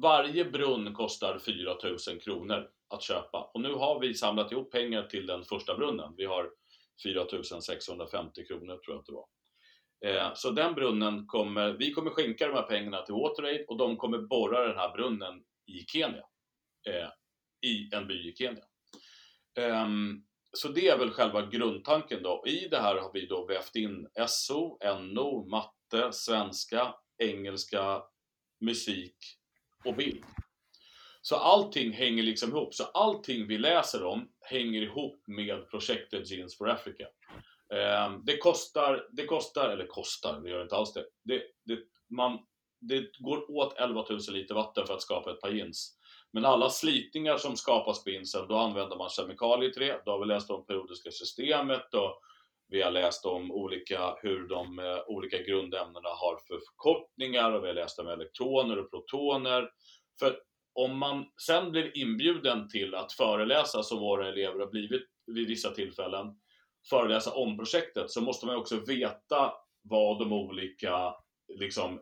[0.00, 3.50] varje brunn kostar 4000 kronor att köpa.
[3.54, 6.14] Och nu har vi samlat ihop pengar till den första brunnen.
[6.16, 6.50] Vi har
[7.02, 9.26] 4650 kronor tror jag att det var.
[10.04, 13.96] Eh, så den brunnen kommer, vi kommer skänka de här pengarna till WaterAid och de
[13.96, 16.24] kommer borra den här brunnen i Kenya.
[16.88, 17.08] Eh,
[17.60, 18.64] I en by i Kenya.
[19.58, 22.44] Um, så det är väl själva grundtanken då.
[22.46, 28.02] I det här har vi då vävt in SO, NO, matte, svenska, engelska,
[28.60, 29.16] musik
[29.84, 30.24] och bild.
[31.22, 32.74] Så allting hänger liksom ihop.
[32.74, 37.06] Så allting vi läser om hänger ihop med projektet Jeans for Africa.
[37.74, 41.04] Ehm, det kostar, det kostar, eller kostar, det gör inte alls det.
[41.24, 41.78] Det, det,
[42.10, 42.38] man,
[42.80, 45.98] det går åt 11 000 liter vatten för att skapa ett par jeans.
[46.34, 50.02] Men alla slitningar som skapas på Incel, då använder man kemikalier till det.
[50.04, 52.20] Då har vi läst om periodiska systemet och
[52.68, 57.74] vi har läst om olika, hur de eh, olika grundämnena har förkortningar och vi har
[57.74, 59.70] läst om elektroner och protoner.
[60.18, 60.38] För
[60.72, 65.70] om man sen blir inbjuden till att föreläsa, som våra elever har blivit vid vissa
[65.70, 66.26] tillfällen,
[66.90, 71.14] föreläsa om projektet, så måste man också veta vad de olika
[71.58, 72.00] liksom,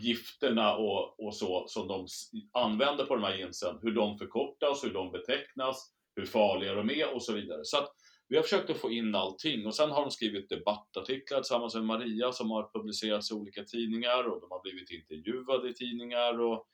[0.00, 2.06] gifterna och, och så som de
[2.52, 7.14] använder på de här jeansen, hur de förkortas, hur de betecknas, hur farliga de är
[7.14, 7.60] och så vidare.
[7.64, 7.88] Så att
[8.28, 11.84] vi har försökt att få in allting och sen har de skrivit debattartiklar tillsammans med
[11.84, 16.66] Maria som har publicerats i olika tidningar och de har blivit intervjuade i tidningar och,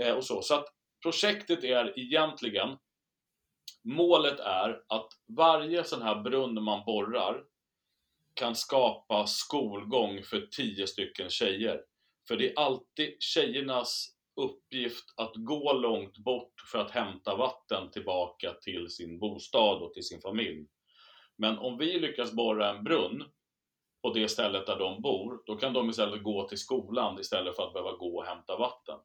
[0.00, 0.42] eh, och så.
[0.42, 0.66] Så att
[1.02, 2.76] projektet är egentligen,
[3.84, 7.44] målet är att varje sån här brunn man borrar
[8.34, 11.80] kan skapa skolgång för tio stycken tjejer
[12.28, 18.52] för det är alltid tjejernas uppgift att gå långt bort för att hämta vatten tillbaka
[18.52, 20.66] till sin bostad och till sin familj.
[21.36, 23.24] Men om vi lyckas borra en brunn
[24.02, 27.62] på det stället där de bor, då kan de istället gå till skolan istället för
[27.66, 28.98] att behöva gå och hämta vatten.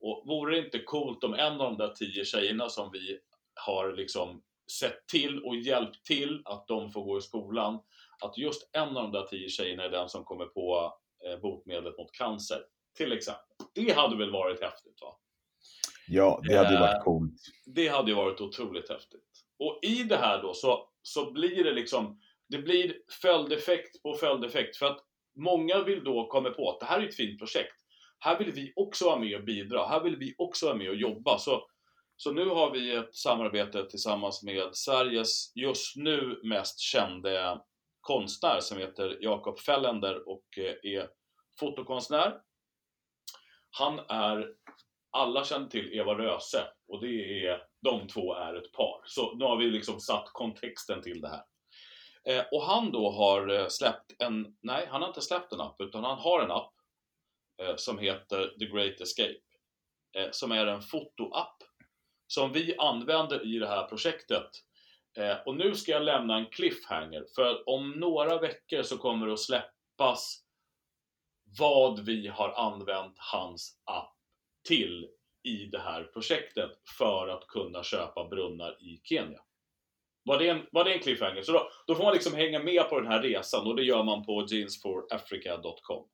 [0.00, 3.18] Och vore det inte coolt om en av de där tio tjejerna som vi
[3.54, 4.42] har liksom
[4.80, 7.80] sett till och hjälpt till att de får gå i skolan,
[8.24, 10.92] att just en av de där tio tjejerna är den som kommer på
[11.42, 12.58] botemedlet mot cancer.
[12.96, 13.44] Till exempel.
[13.74, 15.18] Det hade väl varit häftigt va?
[16.08, 17.40] Ja, det hade ju varit eh, coolt.
[17.66, 19.24] Det hade ju varit otroligt häftigt.
[19.58, 24.76] Och i det här då så, så blir det liksom det blir följdeffekt på följdeffekt
[24.76, 25.00] för att
[25.36, 27.74] många vill då komma på att det här är ett fint projekt.
[28.18, 29.86] Här vill vi också vara med och bidra.
[29.86, 31.38] Här vill vi också vara med och jobba.
[31.38, 31.66] Så,
[32.16, 37.60] så nu har vi ett samarbete tillsammans med Sveriges just nu mest kände
[38.02, 41.08] konstnär som heter Jakob Fällender och eh, är
[41.60, 42.40] fotokonstnär.
[43.70, 44.54] Han är,
[45.10, 49.02] alla känner till Eva Röse och det är, de två är ett par.
[49.04, 51.44] Så nu har vi liksom satt kontexten till det här.
[52.24, 55.80] Eh, och han då har eh, släppt en, nej han har inte släppt en app
[55.80, 56.74] utan han har en app
[57.62, 59.40] eh, som heter The Great Escape.
[60.16, 61.56] Eh, som är en fotoapp
[62.26, 64.50] som vi använder i det här projektet.
[65.16, 69.32] Eh, och nu ska jag lämna en cliffhanger för om några veckor så kommer det
[69.32, 70.44] att släppas
[71.58, 74.16] vad vi har använt hans app
[74.68, 75.08] till
[75.42, 79.40] i det här projektet för att kunna köpa brunnar i Kenya.
[80.24, 81.42] Var det en, var det en cliffhanger?
[81.42, 84.02] Så då, då får man liksom hänga med på den här resan och det gör
[84.02, 86.08] man på jeansforafrica.com.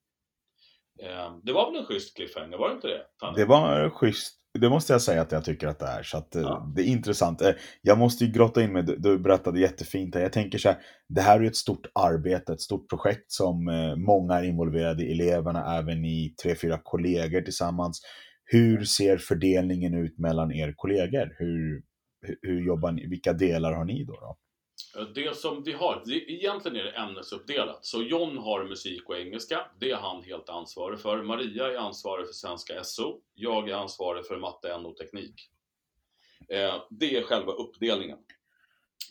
[1.00, 3.06] Eh, det var väl en schysst cliffhanger, var det inte det?
[3.18, 3.36] Tanne?
[3.36, 4.37] Det var schysst.
[4.60, 6.02] Det måste jag säga att jag tycker att det är.
[6.02, 6.72] Så att, eh, ja.
[6.76, 7.42] Det är intressant.
[7.42, 10.14] Eh, jag måste ju grotta in mig, du berättade jättefint.
[10.14, 13.96] Jag tänker så här, det här är ett stort arbete, ett stort projekt som eh,
[13.96, 15.12] många är involverade i.
[15.12, 18.02] Eleverna, även i tre, fyra kollegor tillsammans.
[18.44, 21.34] Hur ser fördelningen ut mellan er kollegor?
[21.38, 21.82] Hur,
[22.42, 23.06] hur jobbar ni?
[23.06, 24.12] Vilka delar har ni då?
[24.12, 24.36] då?
[24.96, 27.86] Eh, det som vi har, det, egentligen är det ämnesuppdelat.
[27.86, 31.22] Så John har musik och engelska, det är han helt ansvarig för.
[31.22, 33.20] Maria är ansvarig för svenska SO.
[33.34, 35.50] Jag är ansvarig för matte, NO, teknik.
[36.48, 38.18] Eh, det är själva uppdelningen.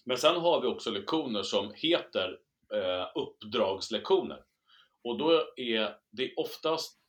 [0.06, 2.40] Men sen har vi också lektioner som heter
[2.74, 4.44] eh, uppdragslektioner.
[5.04, 7.00] Och då är det oftast,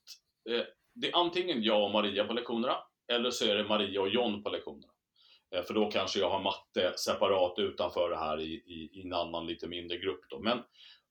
[0.50, 0.62] eh,
[0.94, 2.76] det är antingen jag och Maria på lektionerna,
[3.12, 4.92] eller så är det Maria och John på lektionerna.
[5.54, 9.12] Eh, för då kanske jag har matte separat utanför det här i, i, i en
[9.12, 10.20] annan lite mindre grupp.
[10.30, 10.38] Då.
[10.38, 10.62] Men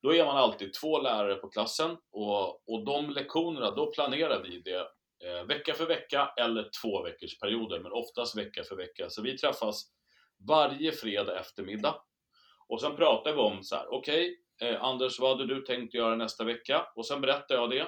[0.01, 4.61] då är man alltid två lärare på klassen och, och de lektionerna, då planerar vi
[4.61, 4.87] det
[5.25, 9.09] eh, vecka för vecka eller två veckors perioder, men oftast vecka för vecka.
[9.09, 9.83] Så vi träffas
[10.47, 11.95] varje fredag eftermiddag
[12.67, 15.93] och sen pratar vi om så här, okej okay, eh, Anders, vad hade du tänkt
[15.93, 16.87] göra nästa vecka?
[16.95, 17.87] Och sen berättar jag det.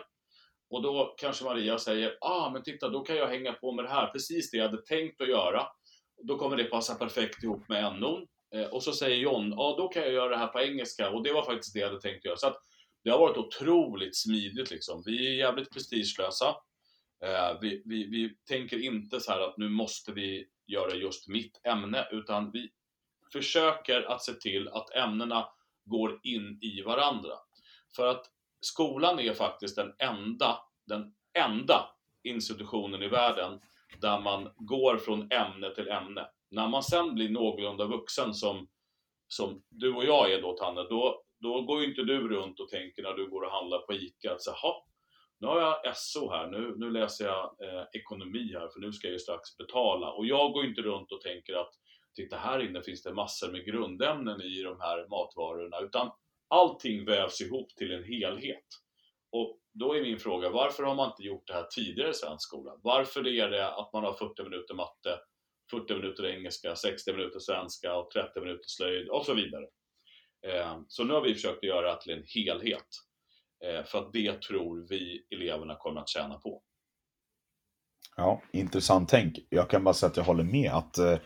[0.70, 3.90] Och då kanske Maria säger, ah men titta då kan jag hänga på med det
[3.90, 5.68] här, precis det jag hade tänkt att göra.
[6.22, 9.88] Då kommer det passa perfekt ihop med NOn eh, och så säger John, ja då
[9.88, 12.26] kan jag göra det här på engelska och det var faktiskt det jag hade tänkt
[12.26, 12.38] göra.
[12.38, 12.58] Så att
[13.04, 15.04] det har varit otroligt smidigt liksom.
[15.06, 16.56] Vi är jävligt prestigelösa.
[17.24, 21.62] Eh, vi, vi, vi tänker inte så här att nu måste vi göra just mitt
[21.64, 22.70] ämne, utan vi
[23.34, 25.48] försöker att se till att ämnena
[25.86, 27.34] går in i varandra.
[27.96, 28.26] För att
[28.62, 31.90] skolan är faktiskt den enda, den enda
[32.24, 33.60] institutionen i världen
[33.98, 36.28] där man går från ämne till ämne.
[36.52, 38.68] När man sen blir någorlunda vuxen som,
[39.28, 42.70] som du och jag är då Tanne, då, då går ju inte du runt och
[42.70, 44.56] tänker när du går och handlar på ICA att så,
[45.40, 49.08] nu har jag SO här, nu, nu läser jag eh, ekonomi här för nu ska
[49.08, 50.12] jag ju strax betala.
[50.12, 51.72] Och jag går inte runt och tänker att
[52.16, 56.12] titta här inne finns det massor med grundämnen i de här matvarorna, utan
[56.48, 58.66] allting vävs ihop till en helhet.
[59.32, 62.48] Och då är min fråga, varför har man inte gjort det här tidigare i svensk
[62.48, 62.72] skola?
[62.84, 65.20] Varför är det att man har 40 minuter matte,
[65.72, 69.66] 40 minuter engelska, 60 minuter svenska och 30 minuter slöjd och så vidare.
[70.48, 72.88] Eh, så nu har vi försökt göra det till en helhet.
[73.66, 76.64] Eh, för att det tror vi eleverna kommer att tjäna på.
[78.16, 79.40] Ja, intressant tänk.
[79.50, 81.18] Jag kan bara säga att jag håller med att eh,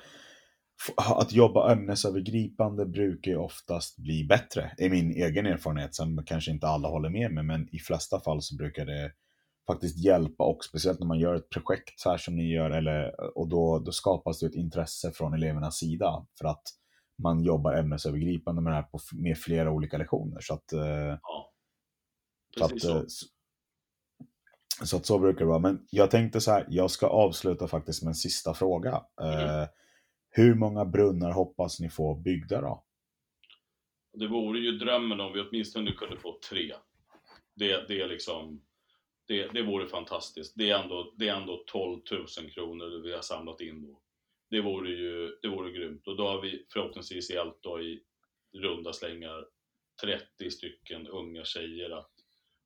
[0.97, 5.95] att jobba ämnesövergripande brukar ju oftast bli bättre, i min egen erfarenhet.
[5.95, 9.11] Sen kanske inte alla håller med mig, men i flesta fall så brukar det
[9.67, 13.21] faktiskt hjälpa och speciellt när man gör ett projekt så här som ni gör, eller,
[13.37, 16.63] och då, då skapas det ett intresse från elevernas sida för att
[17.23, 20.39] man jobbar ämnesövergripande med det här på, med flera olika lektioner.
[20.41, 21.51] Så att, eh, ja,
[22.57, 22.97] så, att, så.
[22.97, 23.03] Eh,
[24.83, 25.59] så att så brukar det vara.
[25.59, 29.01] Men jag tänkte så här, jag ska avsluta faktiskt med en sista fråga.
[29.21, 29.67] Mm.
[30.35, 32.83] Hur många brunnar hoppas ni få byggda då?
[34.13, 36.73] Det vore ju drömmen om vi åtminstone kunde få tre.
[37.55, 38.61] Det, det är liksom,
[39.27, 40.53] det, det vore fantastiskt.
[40.55, 44.01] Det är, ändå, det är ändå 12 000 kronor vi har samlat in då.
[44.49, 46.07] Det vore ju, det vore grymt.
[46.07, 48.03] Och då har vi förhoppningsvis hjälpt då i
[48.53, 49.47] runda slängar
[50.01, 52.11] 30 stycken unga tjejer att,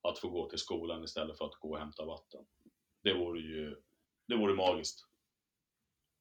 [0.02, 2.46] att få gå till skolan istället för att gå och hämta vatten.
[3.04, 3.76] Det vore ju,
[4.28, 5.07] det vore magiskt.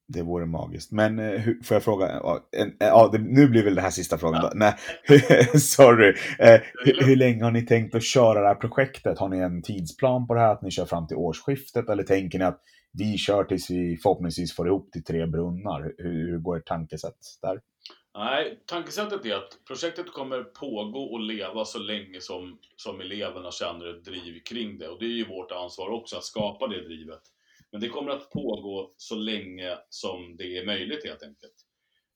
[0.07, 0.91] Det vore magiskt.
[0.91, 2.21] Men eh, hur, får jag fråga,
[2.79, 4.51] ja, det, nu blir väl det här sista frågan då.
[4.55, 4.73] Nej,
[5.59, 6.15] sorry.
[6.39, 9.19] Eh, hur, hur, länge har ni tänkt att köra det här projektet?
[9.19, 11.89] Har ni en tidsplan på det här, att ni kör fram till årsskiftet?
[11.89, 12.61] Eller tänker ni att
[12.93, 15.93] vi kör tills vi förhoppningsvis får ihop till tre brunnar?
[15.97, 17.59] Hur, hur går ert tankesätt där?
[18.17, 23.87] Nej, tankesättet är att projektet kommer pågå och leva så länge som, som eleverna känner
[23.87, 24.87] ett driv kring det.
[24.87, 27.21] Och det är ju vårt ansvar också att skapa det drivet.
[27.71, 31.55] Men det kommer att pågå så länge som det är möjligt helt enkelt.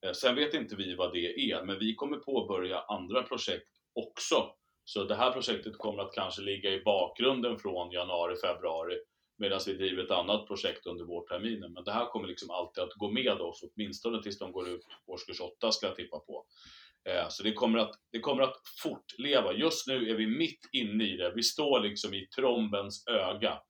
[0.05, 4.53] Eh, sen vet inte vi vad det är, men vi kommer påbörja andra projekt också.
[4.83, 8.97] Så det här projektet kommer att kanske ligga i bakgrunden från januari, februari
[9.41, 11.73] medan vi driver ett annat projekt under vårterminen.
[11.73, 14.81] Men det här kommer liksom alltid att gå med oss, åtminstone tills de går ut
[15.07, 16.45] årskurs 8 ska jag tippa på.
[17.09, 19.53] Eh, så det kommer, att, det kommer att fortleva.
[19.53, 21.33] Just nu är vi mitt inne i det.
[21.35, 23.61] Vi står liksom i trombens öga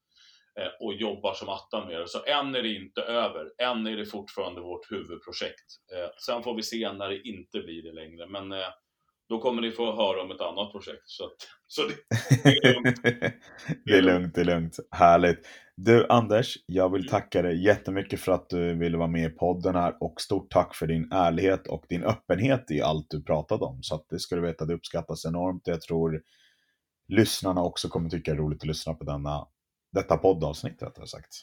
[0.80, 2.08] och jobbar som attan med det.
[2.08, 3.52] Så än är det inte över.
[3.58, 5.66] Än är det fortfarande vårt huvudprojekt.
[5.94, 8.28] Eh, sen får vi se när det inte blir det längre.
[8.28, 8.54] Men
[9.32, 11.04] då kommer ni få höra om ett annat projekt.
[11.06, 11.32] Så, att,
[11.68, 11.96] så det,
[12.44, 13.00] det, är lugnt.
[13.86, 14.80] det är lugnt, det är lugnt.
[14.92, 15.48] Härligt.
[15.76, 19.76] Du Anders, jag vill tacka dig jättemycket för att du ville vara med i podden
[19.76, 23.84] här och stort tack för din ärlighet och din öppenhet i allt du pratade om.
[23.84, 25.62] Så att det ska du veta, det uppskattas enormt.
[25.66, 26.22] Jag tror
[27.08, 29.48] lyssnarna också kommer tycka det är roligt att lyssna på denna,
[29.92, 31.36] detta poddavsnitt rättare sagt.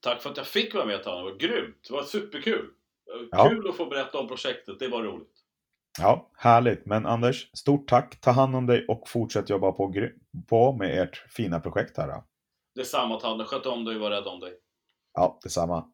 [0.00, 1.86] Tack för att jag fick vara med Tanne, det var grymt.
[1.88, 2.70] Det var superkul.
[3.30, 3.48] Ja.
[3.48, 5.34] Kul att få berätta om projektet, det var roligt.
[5.98, 6.86] Ja, härligt.
[6.86, 8.20] Men Anders, stort tack.
[8.20, 9.94] Ta hand om dig och fortsätt jobba på,
[10.48, 12.08] på med ert fina projekt här.
[12.08, 12.24] Då.
[12.74, 14.52] Detsamma Tanne, sköt om dig och var rädd om dig.
[15.14, 15.92] Ja, detsamma.